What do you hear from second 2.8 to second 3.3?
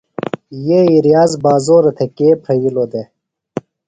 دےۡ؟